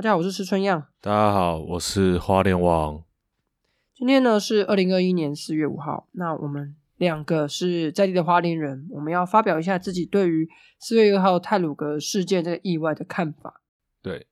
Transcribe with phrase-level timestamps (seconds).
[0.00, 0.86] 大家好，我是石春样。
[1.02, 3.04] 大家好，我是花莲王。
[3.94, 13.60] 今天呢是二零二一年四月五号，那我们两个是在地的花莲人，我们要发表一下自己对于四月二号泰鲁格事件这个意外的看法。
[14.00, 14.26] 对，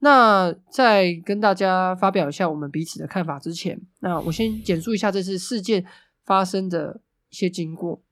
[0.00, 5.86] 那在跟大家发表一下我们彼此的看法之前，那我先简述一下这次事件
[6.24, 8.02] 发生的一些经过。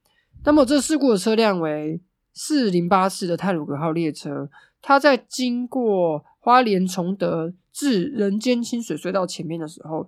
[0.45, 2.01] 那么这事故的车辆为
[2.31, 4.49] 四零八四的泰鲁格号列车，
[4.81, 10.07] 它在经过花莲崇德至人间清水隧道前面的时候。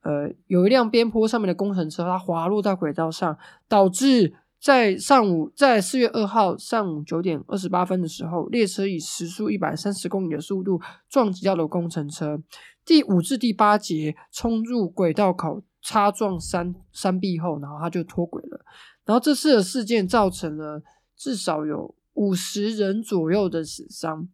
[0.00, 3.38] 呃，有一辆边坡上面的工程车，它滑落在轨道上，
[3.68, 10.78] 导致在上午，在四月二号上午九点二十八分的时候，列车以时速一百三十公里的速度
[11.08, 12.38] 撞击到了工程车，
[12.84, 18.62] 第五至第八节冲入轨道口，擦撞山山壁后，然后它就脱轨了。
[19.06, 20.82] 然后这次的事件造成了
[21.16, 24.28] 至少有五十人左右的死伤，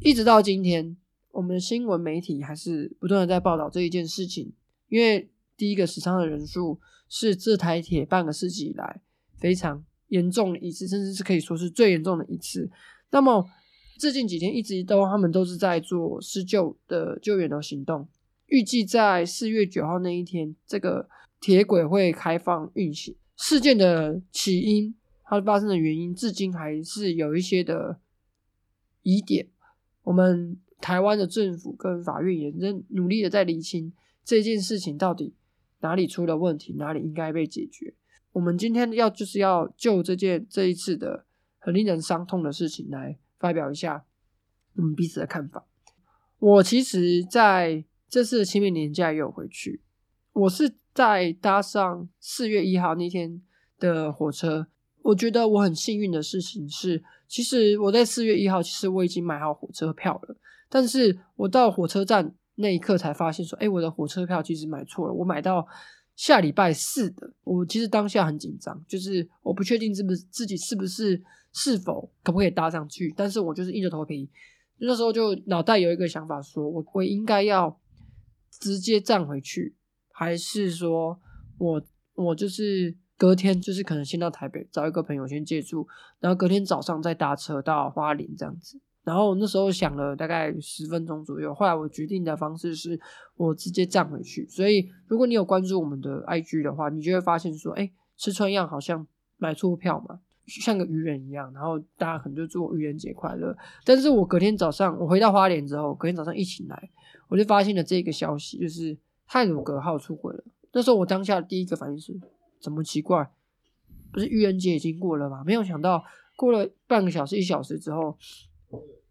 [0.00, 0.96] 一直到今天。
[1.30, 4.52] 我们的新闻媒体还是不断的在报道这一件事情，
[4.88, 9.00] 因为第一个死伤的人数是这台铁半个世纪以来
[9.36, 12.68] 非常严重的一次，甚至是可以说是最严重的一次。
[13.10, 13.48] 那么
[13.98, 18.08] 最近几天一直都他们都是在做施救的救援的行动，
[18.46, 21.08] 预计在四月九号那一天，这个
[21.40, 23.14] 铁轨会开放运行。
[23.36, 28.00] 事件的起因，它发生的原因，至今还是有一些的
[29.02, 29.46] 疑点。
[30.08, 30.58] 我们。
[30.80, 33.92] 台湾的政府跟法院也在努力的在厘清
[34.24, 35.34] 这件事情到底
[35.80, 37.92] 哪里出了问题，哪里应该被解决。
[38.30, 41.26] 我们今天要就是要就这件这一次的
[41.58, 44.04] 很令人伤痛的事情来发表一下
[44.76, 45.66] 我们彼此的看法。
[46.38, 49.82] 我其实在这次的清明年假也有回去，
[50.32, 53.42] 我是在搭上四月一号那天
[53.80, 54.68] 的火车。
[55.02, 60.36] 我觉得我很幸运的事情是，其实我在四月一号，其实我已经买好火车票了。
[60.68, 65.66] 但是我到火车站那一刻才发现，说，哎，我的火车票其实买错了，我买到
[66.16, 67.32] 下礼拜四的。
[67.44, 73.14] 我其实当下很紧张，就是我不确定是不是自己是不是是否可不可以搭上去。
[73.16, 74.28] 但是我就是硬着头皮，
[74.78, 77.80] 那时候就脑袋有一个想法，说我我应该要
[78.60, 79.76] 直接站回去，
[80.12, 81.18] 还是说
[81.58, 81.82] 我
[82.14, 85.86] 我就是隔天就是可能先到台北找一个朋友先借住，
[86.20, 88.80] 然后隔天早上再搭车到花莲这样子。
[89.02, 93.00] 然后那时候想了大概十分钟左右，后来我决定的方式是
[93.36, 94.46] 我直接站回去。
[94.48, 99.06] 所以如果你有关注我们的 IG 的话，你就会发现说，哎，吃穿样好像
[99.38, 101.50] 买错票嘛，像个愚人一样。
[101.54, 103.56] 然后大家可能就祝我愚人节快乐。
[103.82, 106.90] 但是我隔天早上我回到花莲之后，隔天早上一醒来，
[107.28, 108.96] 我就发现了这个消息，就是
[109.26, 110.44] 泰鲁格号出轨了。
[110.72, 112.12] 那时候我当下第一个反应是，
[112.60, 113.30] 怎么奇怪？
[114.12, 115.42] 不是愚人节已经过了吗？
[115.44, 116.04] 没有想到
[116.36, 118.16] 过了半个小时、一小时之后。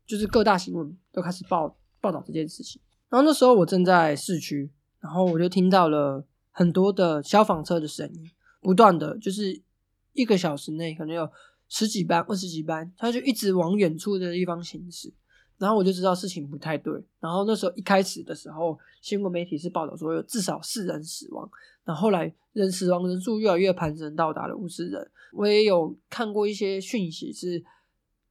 [0.06, 4.72] 就是各大新闻都开始报报道这件事情，然后那时候我正在市区，
[5.02, 8.32] 然后我就听到了很多的消防车的声音，
[8.62, 9.62] 不断的就是
[10.14, 11.30] 一个小时内可能有
[11.68, 15.14] 十几班、二十几班，他就一直往远处的地方行驶，
[15.58, 16.94] 然后我就知道事情不太对。
[17.20, 21.50] 然后那时候一开始的时候，新闻媒体是报道说有至少四人死亡，
[21.86, 25.10] 那后后来人死亡人数越来越攀升，到达了五十人。
[25.34, 27.64] 我也有看过一些讯息是。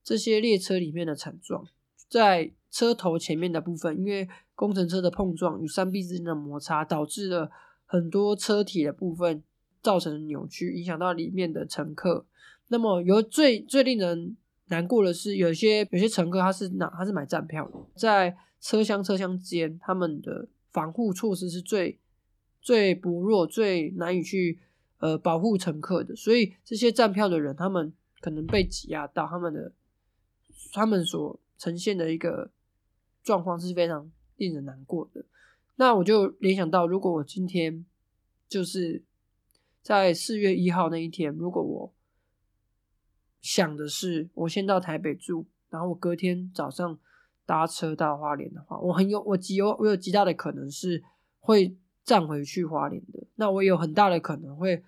[0.09, 1.67] 这些列车里面的惨状，
[2.09, 7.51] 在车头前面的部分，因为工程车的碰撞与山壁之间的摩擦，导致了
[7.87, 9.43] 很多车体的部分
[9.83, 12.25] 造成扭曲，影响到里面的乘客。
[12.69, 14.37] 那么，有最最令人
[14.69, 21.99] 难过的是，有些有些乘客他是拿他是买站票的，在车厢车厢间，他们的防护措施是最
[22.61, 24.59] 最薄弱、最难以去
[24.99, 29.73] 呃保护乘客的，所以这些站票的人，他们可能被挤压到他们的。
[30.73, 32.51] 他们所呈现的一个
[33.23, 35.25] 状况是非常令人难过的。
[35.77, 37.85] 那我就联想到，如果我今天
[38.49, 39.03] 就是
[39.81, 41.93] 在四月一号那一天，如果我
[43.41, 46.99] 想的是我先到台北住，然后我隔天早上
[47.45, 51.03] 搭车到花莲的话，我很有我极有我有极大的可能是
[51.41, 53.25] 会站回去花莲的。
[53.37, 54.83] 那我有很大的可能会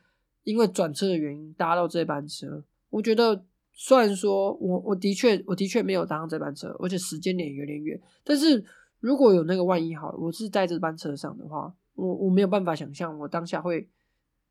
[0.45, 2.65] 因为转车的原因搭到这班车。
[2.91, 3.45] 我觉得。
[3.81, 8.65] 虽然说我我的确我的确没有搭上这班车，而且时间点有点远，但是
[8.99, 13.89] 如果有那个万一好，我是在这班车上的话，我我没有办法想象我当下会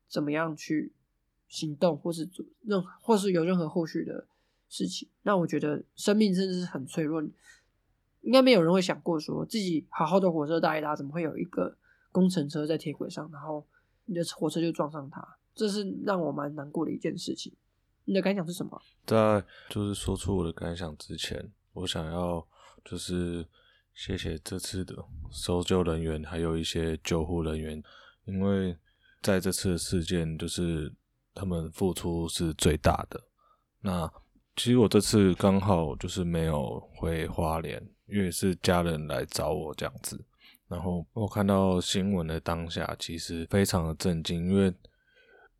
[0.08, 0.94] 怎么样去
[1.48, 4.26] 行动，或是做任或是有任何后续的
[4.68, 5.08] 事情。
[5.22, 7.22] 那我觉得生命真的是很脆弱，
[8.20, 11.76] 应该没有人会想过说自己好好的火车搭一搭，怎么会有一个
[12.12, 13.66] 工程车在铁轨上，然后
[14.04, 17.52] 你的火车就撞上它，这是让我蛮难过的一件事情。
[18.04, 18.80] 你的感想是什么？
[19.04, 22.46] 在就是说出我的感想之前，我想要
[22.84, 23.46] 就是
[23.92, 27.82] 谢谢这次的搜救人员，还有一些救护人员，
[28.24, 28.78] 因为
[29.20, 30.90] 在这次的事件，就是
[31.38, 33.20] 他们付出是最大的。
[33.80, 34.10] 那
[34.56, 40.22] 其实我这次刚好就是没有回花莲，因为是家人来找我这样子。
[40.66, 44.74] 然后我看到新闻的当下，其实非常的震惊，因为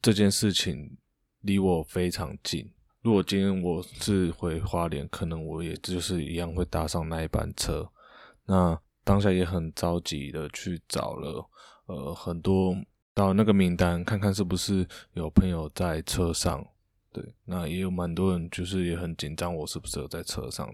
[0.03, 0.99] 这件事情
[1.43, 2.69] 离我非常近。
[3.01, 7.89] 如果今天我是回花莲，可能我也就是一样会搭上那一班车。
[8.45, 11.49] 那当下也很着急的去找了，
[11.87, 12.75] 呃，很多
[13.19, 16.65] 到那个名单，看看是不是有朋友在车上。
[17.13, 20.73] 对，那也有蛮多人就是也很紧张，我是不是有在车上？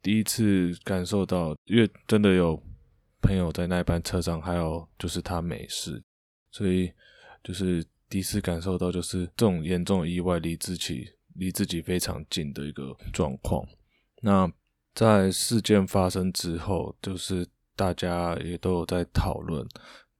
[0.00, 2.62] 第一次感受到，因为真的有。
[3.22, 6.02] 朋友在那班车上，还有就是他没事，
[6.50, 6.90] 所以
[7.44, 13.62] 就是第一次感受到，就是这种严重的意外离自己离自己非常近的一个状况。
[14.22, 14.50] 那
[14.94, 17.46] 在事件发生之后，就是
[17.76, 19.68] 大家也都有在讨论，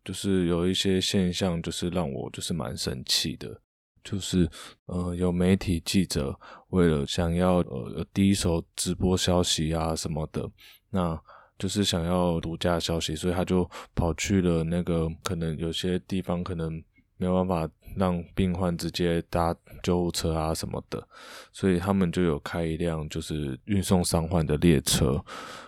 [0.05, 3.61] 就是有一些现象，就是让我就是蛮生气的，
[4.03, 4.49] 就是
[4.87, 6.39] 呃有媒体记者
[6.69, 10.51] 为了想要呃第一手直播消息啊什么的，
[10.91, 11.21] 那。
[11.61, 16.83] 就是想要独家消息，所以他就跑去了那个可能有些地方可能
[17.21, 21.07] 没有办法让病患直接搭救护车啊什么的，
[21.53, 25.23] 所以他们就有开一辆就是运送伤患的列车，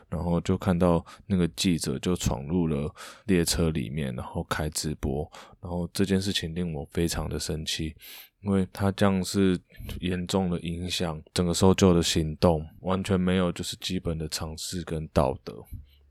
[0.08, 2.90] 然后就看到那个记者就闯入了
[3.26, 7.94] 列车里面，然后开直播，然后这件事情令我非常的生气。
[8.40, 9.56] 因为他这样是
[10.00, 15.62] 严重的影响整个搜救的行动，完全没有就是基本的常识跟道德，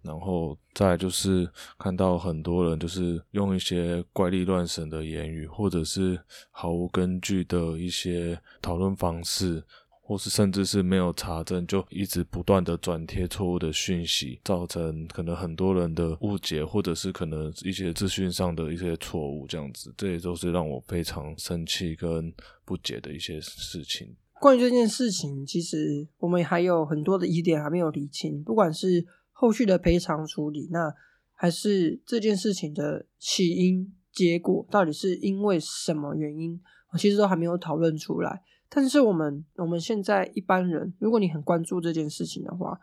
[0.01, 6.19] 然后再就是看到很多人就是用一些怪力乱神的言语，或者是
[6.50, 9.63] 毫无根据的一些讨论方式。
[10.03, 22.33] 或是甚至是没有查证，就一直不断的转贴错误的讯息，造成可能很多人的误解，或者是可能一些资讯上的一些错误，这样子，这也都是让我非常生气跟
[22.65, 24.13] 不解的一些事情。
[24.42, 29.06] 关于这件事情，其实我们还有很多的疑点还没有理清，不管是
[29.41, 30.93] 后续的赔偿处理，那
[31.33, 36.61] 还是这件事情的起因、结果，到底是因为什么原因，
[36.91, 38.43] 我其实都还没有讨论出来。
[38.69, 42.79] 但是我们我们现在一般人，如果你很关注这件事情的话，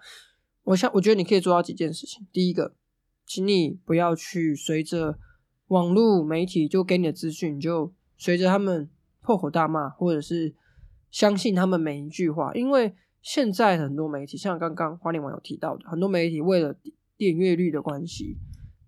[0.65, 2.27] 我想我觉得你可以做到几件事情。
[2.33, 2.75] 第一个，
[3.25, 5.17] 请你不要去随着
[5.69, 8.91] 网络媒体就给你的资讯，就随着他们
[9.21, 10.57] 破口大骂，或者是
[11.09, 12.53] 相信他们每一句话。
[12.55, 12.97] 因为
[13.31, 16.75] 现在很多媒体，像刚刚花莲网友提到的，很多媒体为了
[17.19, 18.39] 点阅率的关系，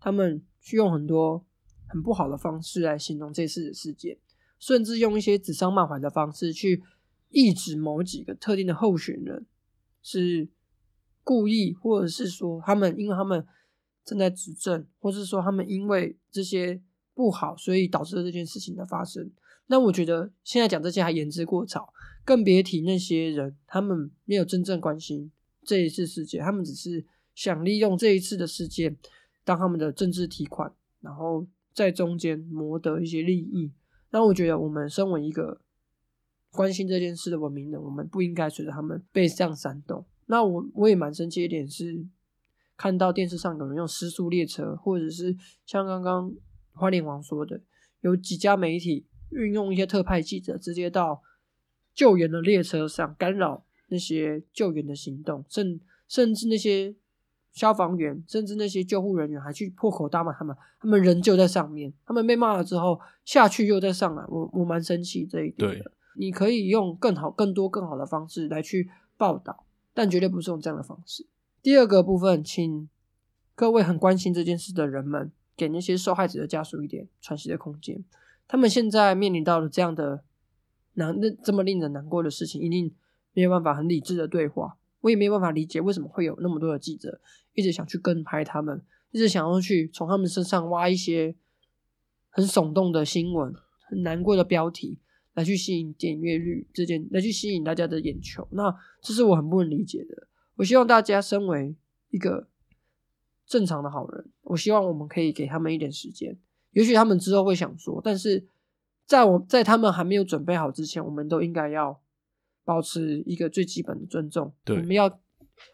[0.00, 1.44] 他们去用很多
[1.86, 4.16] 很不好的方式来形容这次的事件。
[4.58, 6.82] 甚至用一些指桑骂槐的方式去
[7.28, 9.44] 抑制某几个特定的候选人，
[10.00, 10.48] 是
[11.22, 13.46] 故意，或者是说他们因为他们
[14.06, 16.80] 正在执政，或是说他们因为这些
[17.12, 19.30] 不好，所以导致了这件事情的发生。
[19.70, 21.94] 那我觉得现在讲这些还言之过早，
[22.24, 25.30] 更别提那些人，他们没有真正关心
[25.62, 27.04] 这一次事件，他们只是
[27.36, 28.96] 想利用这一次的事件
[29.44, 33.70] 当他们的政治提款，然后在中间谋得一些利益。
[34.10, 35.60] 那我觉得，我们身为一个
[36.50, 40.04] 关心这件事的文明人，我们不应该随着他们被这样煽动。
[40.26, 42.04] 那我我也蛮生气一点是，
[42.76, 46.34] 看到电视上有人用失速列车，或者是像刚刚
[46.72, 47.60] 花莲王说的，
[48.00, 51.22] 有几家媒体运用一些特派记者，直接到
[51.94, 56.94] 救援的列车上干扰那些救援的行动，甚甚至那些。
[57.52, 65.90] 消防员甚至那些救护人员还去破口大骂他们，他们人就在上面，他们被骂了之后下去又再上来，我我蛮生气这一点的。
[66.14, 71.26] 你可以用更好、更多、更好的方式来去报道，但绝对不是用这样的方式。
[71.60, 72.88] 第二个部分，请
[73.56, 78.04] 各位很关心这件事的人们，给那些受害者的家属一点喘息的空间。
[78.50, 80.24] 他们现在面临到了这样的
[80.94, 82.92] 难、那这么令人难过的事情，一定
[83.32, 84.76] 没有办法很理智的对话。
[85.02, 87.20] 我也没有办法理解为什么会有那么多的记者
[87.54, 91.36] 一直想去跟拍他们，一直想要去从他们身上挖一些
[92.30, 93.54] 很耸动的新闻、
[93.88, 94.98] 很难过的标题
[95.34, 98.48] 来去吸引点阅率，这件来去吸引大家的眼球。
[98.50, 100.26] 那这是我很不能理解的。
[100.56, 101.76] 我希望大家身为
[102.10, 102.48] 一个
[103.46, 106.36] 正常的好人，我希望我们可以给他们一点时间。
[106.72, 108.46] 也许他们之后会想说，但是
[109.06, 112.00] 在我在他们还没有准备好之前，我们都应该要。
[112.62, 115.18] 保持一个最基本的尊重，我们要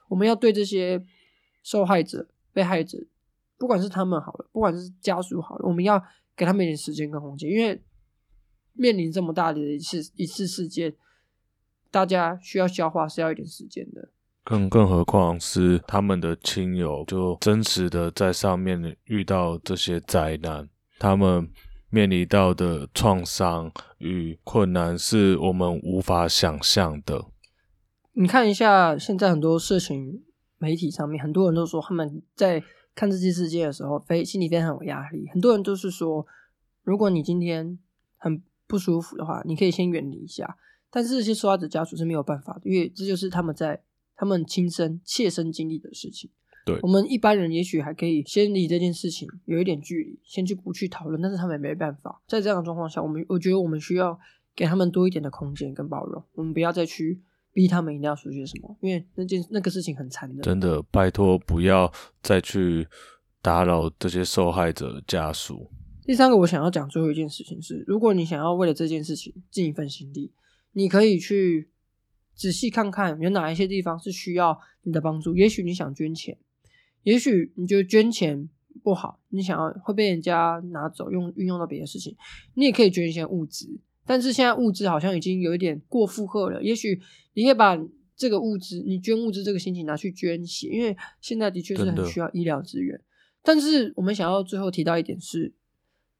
[0.08, 1.04] 我们要对这些
[1.62, 2.96] 受害者、被害者，
[3.58, 6.02] 不管是他们好了，不管是家属好了，我们要
[6.34, 7.82] 给他们一点时间跟空间，因为
[8.72, 10.94] 面临这么大的一次一次事件，
[11.90, 14.08] 大家需要消化是要一点时间的。
[14.42, 20.66] 更更何况是他们的亲友，就真实的在上面遇到这些灾难，
[20.98, 21.50] 他们
[21.90, 27.26] 面临到的创伤与困难是我们无法想象的。
[28.12, 30.24] 你看一下，现在很多社群
[30.58, 32.62] 媒体上面，很多人都说他们在
[32.94, 35.28] 看这些事件的时候，非心里非常有压力。
[35.32, 36.26] 很多人都是说，
[36.82, 37.78] 如果你今天
[38.16, 40.56] 很不舒服的话，你可以先远离一下。
[40.90, 43.82] 但是这些受害者家属是没有办法的，因为这就是他们在
[44.16, 46.30] 他们亲身切身经历的事情。
[46.66, 52.20] 对我们一般人也许还可以先离这件事情有一点距离，先去不去讨论，但是他们也没办法。
[52.26, 54.18] 在这样的状况下，我们我觉得我们需要
[54.56, 57.20] 给他们多一点的空间跟包容，我们不要再去
[57.52, 60.40] 逼他们一定要说些什么，因为那件那个事情很残忍。
[60.42, 62.88] 真的，拜托不要再去
[63.40, 65.70] 打扰这些受害者的家属。
[66.04, 70.32] 第三个，我想要讲最后一件事情是，如果你想要为了这件事情尽一份心力，
[70.72, 71.70] 你可以去
[72.34, 75.34] 仔细看看有哪一些地方是需要你的帮助。
[75.36, 76.36] 也许你想捐钱，
[77.06, 78.48] 也许你觉得捐钱
[78.82, 82.16] 不好，你想要会被人家拿走用运用到别的事情，
[82.54, 83.80] 你也可以捐一些物资。
[84.04, 87.00] 但是现在物资好像已经有一点过负荷了，也许
[87.34, 87.78] 你可以把
[88.16, 93.00] 这个物资，你捐物资这个心情拿去捐血，因为现在的确是很需要医疗资源。
[93.44, 95.54] 但是我们想要最后提到一点是，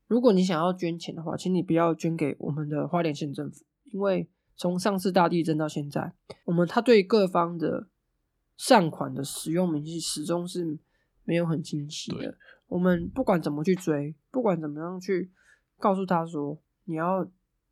[0.07, 6.13] 如果你想要捐钱的话，请你不要捐给我们的花莲县政府，因为从上次大地震到现在，
[6.45, 7.89] 我们他对各方的
[8.57, 10.79] 善款的使用明细始终是
[11.25, 12.37] 没有很清晰的。
[12.69, 15.31] 我们不管怎么去追，不管怎么样去
[15.79, 17.31] 告诉他说你要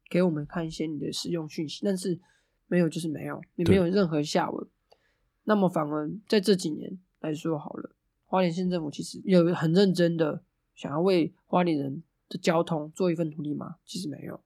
[0.09, 2.21] 给我们看一些你的使用讯息，但是
[2.67, 4.67] 没有就是没有，你没有任何下文。
[5.45, 10.43] 那么反而在这几年来说好了，花莲县政府其实有很认真的
[10.75, 13.77] 想要为花莲人的交通做一份努力吗？
[13.85, 14.41] 其实没有，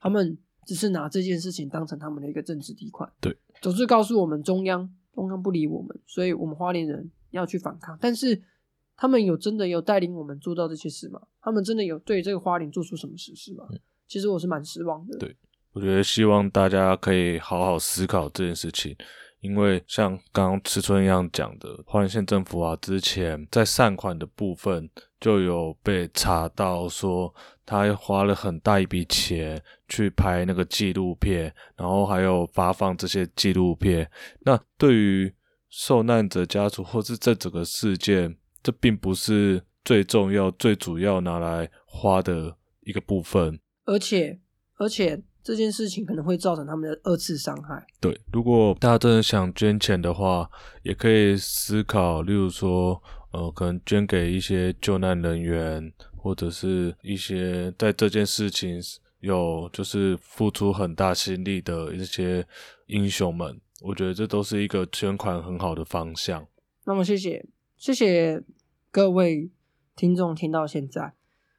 [0.00, 3.12] 他们只是拿这件事情当成他们的一个政治底款。
[3.20, 7.96] 对，总是告诉我们中央，中央不理我们，所以我们花莲人要去反抗。
[8.00, 8.42] 但是
[8.96, 11.20] 他们有真的有带领我们做到这些事吗？
[11.40, 13.64] 他们真的有对这个花莲做出什么实事吗？
[14.06, 15.18] 其实我是蛮失望的。
[15.18, 15.36] 对
[15.72, 18.96] 我觉得希望大家可以好好思考这件事情，
[19.44, 24.88] 因为像刚刚池春一样讲的，花莲县政府啊，之前在善款的部分
[25.20, 27.32] 就有被查到说，
[27.66, 34.10] 他花了很大一笔钱去拍那个纪录片，然后还有发放这些纪录片。
[34.40, 35.34] 那对于
[35.68, 43.60] 受难者家属或是这整个事件，这并不是最重要、最主要拿来花的一个部分。
[43.84, 44.40] 而且
[44.78, 47.86] 而且这件事情可能会造成他们的二次伤害。
[48.00, 50.50] 对，如果大家真的想捐钱的话，
[50.82, 58.80] 也可以思考，例如说，呃，可能捐给一些救难人员，或者是一些在这件事情
[59.20, 62.46] 有就是付出很大心力的一些
[62.86, 63.60] 英雄们。
[63.82, 66.46] 我觉得这都是一个捐款很好的方向。
[66.86, 67.46] 那么谢谢
[67.76, 68.42] 谢谢
[68.90, 69.50] 各位
[69.94, 71.12] 听众听到现在，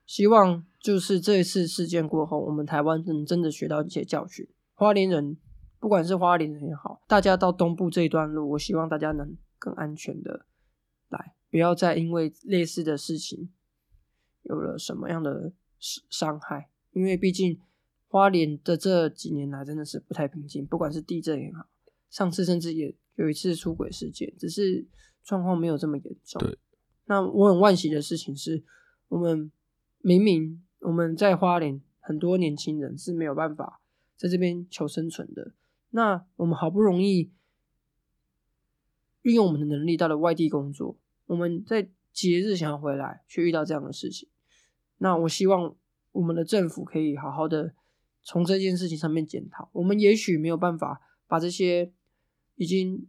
[0.08, 4.48] 希望就是这一次事件过后，我们台湾能真的学到一些教训。
[4.75, 5.36] 花莲人，
[5.80, 10.46] 不管是花莲人也好，大家到东部这一段路，我希望大家能更安全的
[11.10, 13.50] 来，不要再因为类似的事情
[14.44, 17.60] 有了什么样的伤伤害，因为毕竟
[18.08, 21.65] 花莲的这几年来真的是不太平静，不管是地震也好，
[22.12, 24.86] 上次甚至也有一次出轨事件，只是
[25.24, 26.39] 状况没有这么严重。
[26.44, 26.56] 对，
[27.06, 28.63] 那我很惋惜的事情是，
[29.08, 29.51] 我们
[30.01, 33.82] 明明我们在花莲很多年轻人是没有办法
[34.15, 35.54] 在这边求生存的，
[35.89, 37.32] 那我们好不容易
[39.24, 44.30] 运用我们的能力到了外地工作，我们在节日想要回来，却遇到这样的事情。
[45.00, 45.75] 那我希望
[46.12, 47.74] 我们的政府可以好好的
[48.22, 49.70] 从这件事情上面检讨。
[49.74, 51.92] 我们也许没有办法把这些
[52.56, 53.08] 已经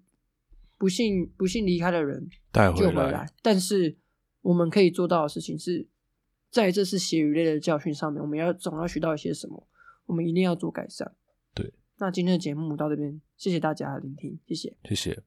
[0.79, 3.97] 不幸不幸离开的人带回来救回来，但是
[4.41, 5.87] 我们可以做到的事情是，
[6.57, 9.69] 在这次血与泪的教训上面，我们要总要学到一些什么，
[10.07, 11.15] 我们一定要做改善。
[11.53, 14.75] 对，那今天的节目到这边，谢谢大家的聆听，谢谢。
[14.85, 15.23] 谢谢。